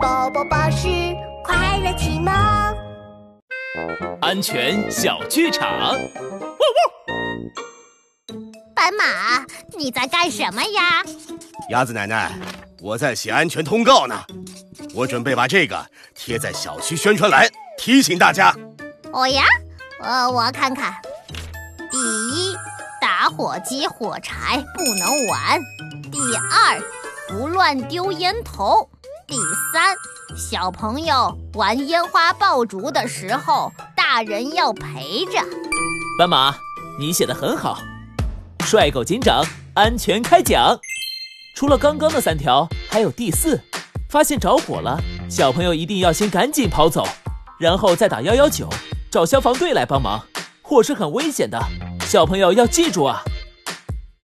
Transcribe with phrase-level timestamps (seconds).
[0.00, 0.88] 宝宝巴士
[1.44, 2.32] 快乐启蒙，
[4.22, 5.68] 安全小剧场。
[8.74, 9.44] 斑马，
[9.76, 11.04] 你在干什么呀？
[11.68, 12.32] 鸭子奶奶，
[12.80, 14.18] 我在写安全通告呢。
[14.94, 17.46] 我准备把这个贴在小区宣传栏，
[17.76, 18.56] 提醒大家。
[19.12, 19.44] 哦呀，
[20.00, 20.94] 呃，我看看。
[21.90, 22.56] 第一，
[23.02, 25.60] 打火机火柴不能玩；
[26.10, 26.80] 第二，
[27.28, 28.88] 不乱丢烟头。
[29.30, 29.36] 第
[29.72, 29.96] 三，
[30.36, 35.38] 小朋友玩烟花爆竹的时候，大人要陪着。
[36.18, 36.52] 斑马，
[36.98, 37.78] 你写的很好。
[38.64, 40.76] 帅狗警长，安全开讲。
[41.54, 43.60] 除了刚刚的三条，还有第四，
[44.08, 47.06] 发现着火了，小朋友一定要先赶紧跑走，
[47.56, 48.68] 然后再打幺幺九，
[49.12, 50.20] 找消防队来帮忙。
[50.60, 51.56] 火是很危险的，
[52.00, 53.22] 小朋友要记住啊。